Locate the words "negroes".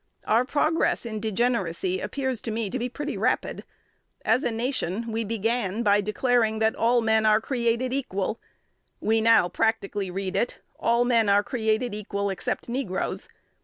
12.67-13.29